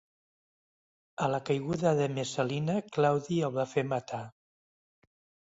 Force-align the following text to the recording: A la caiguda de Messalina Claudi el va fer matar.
A 1.25 1.27
la 1.33 1.41
caiguda 1.49 1.93
de 2.01 2.07
Messalina 2.15 2.79
Claudi 2.97 3.39
el 3.51 3.55
va 3.59 3.67
fer 3.75 3.85
matar. 3.95 4.23